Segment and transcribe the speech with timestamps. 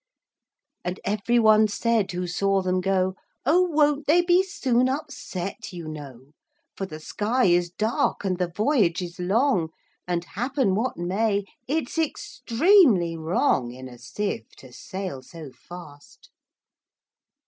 [0.83, 3.69] And every one said who saw them go,"Oh!
[3.69, 9.19] won't they be soon upset, you know:For the sky is dark, and the voyage is
[9.19, 9.69] long;
[10.07, 16.31] And, happen what may, it 's extremely wrongIn a sieve to sail so fast."